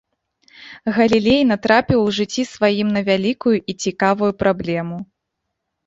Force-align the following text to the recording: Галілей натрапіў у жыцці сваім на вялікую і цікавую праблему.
Галілей 0.95 1.41
натрапіў 1.51 1.99
у 2.07 2.15
жыцці 2.21 2.43
сваім 2.55 2.87
на 2.99 3.07
вялікую 3.13 3.55
і 3.63 3.73
цікавую 3.87 4.31
праблему. 4.45 4.97